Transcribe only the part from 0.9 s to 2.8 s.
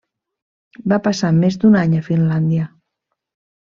Va passar més d'un any a Finlàndia.